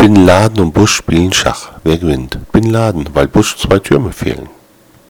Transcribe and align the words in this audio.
Bin 0.00 0.16
Laden 0.24 0.60
und 0.60 0.72
Bush 0.72 0.94
spielen 0.94 1.30
Schach. 1.30 1.72
Wer 1.84 1.98
gewinnt? 1.98 2.38
Bin 2.52 2.70
Laden, 2.70 3.06
weil 3.12 3.28
Bush 3.28 3.58
zwei 3.58 3.80
Türme 3.80 4.12
fehlen. 4.12 4.48